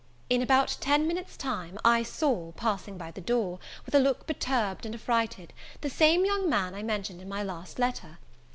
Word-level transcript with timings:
In 0.31 0.41
about 0.41 0.77
ten 0.81 1.05
minutes 1.05 1.37
time, 1.37 1.77
I 1.85 2.01
saw, 2.01 2.53
passing 2.53 2.97
by 2.97 3.11
the 3.11 3.21
door, 3.21 3.59
with 3.85 3.93
a 3.93 3.99
look 3.99 4.25
perturbed 4.25 4.83
and 4.83 4.95
affrighted, 4.95 5.53
the 5.81 5.91
same 5.91 6.25
young 6.25 6.49
man 6.49 6.73
I 6.73 6.81
mentioned 6.81 7.21
in 7.21 7.29
my 7.29 7.43
last 7.43 7.77
letter. 7.77 8.17